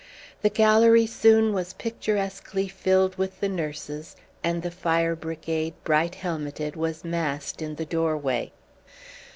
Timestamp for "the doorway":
7.75-8.51